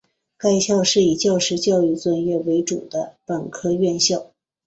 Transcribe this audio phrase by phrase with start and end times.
[0.35, 4.31] 该校是以教师教育专业为主的本科院校。